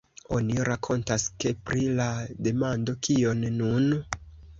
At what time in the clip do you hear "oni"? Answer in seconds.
0.35-0.55